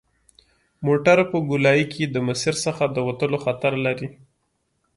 موټر 0.85 1.17
په 1.31 1.37
ګولایي 1.49 1.85
کې 1.93 2.03
د 2.07 2.15
مسیر 2.27 2.55
څخه 2.65 2.83
د 2.95 2.97
وتلو 3.07 3.37
خطر 3.45 3.73
لري 3.85 4.07